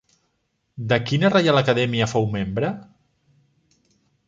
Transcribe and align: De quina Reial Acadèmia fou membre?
De 0.93 0.97
quina 1.09 1.31
Reial 1.35 1.61
Acadèmia 1.61 2.09
fou 2.15 2.27
membre? 2.33 2.73